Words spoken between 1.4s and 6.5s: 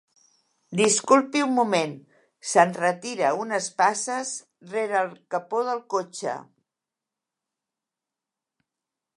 un moment —s'enretira unes passes, rere el capó del cotxe.